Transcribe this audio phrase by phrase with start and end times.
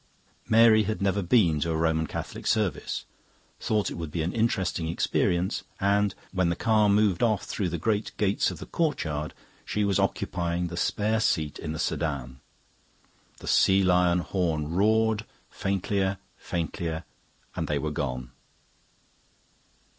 [0.49, 3.05] Mary had never been to a Roman Catholic service,
[3.59, 7.77] thought it would be an interesting experience, and, when the car moved off through the
[7.77, 9.31] great gates of the courtyard,
[9.63, 12.39] she was occupying the spare seat in the sedan.
[13.37, 17.03] The sea lion horn roared, faintlier, faintlier,
[17.55, 18.31] and they were gone.